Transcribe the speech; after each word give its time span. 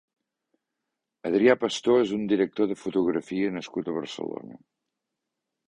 Adrià 1.31 1.55
Pastor 1.65 1.99
és 2.05 2.15
un 2.17 2.25
director 2.33 2.71
de 2.73 2.79
fotografia 2.87 3.53
nascut 3.59 3.93
a 3.93 3.97
Barcelona. 4.01 4.61